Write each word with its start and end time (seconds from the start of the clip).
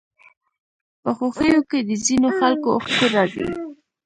په 1.03 1.09
خوښيو 1.17 1.61
کې 1.69 1.79
د 1.87 1.89
ځينو 2.05 2.29
خلکو 2.39 2.67
اوښکې 2.75 3.07
راځي. 3.15 3.47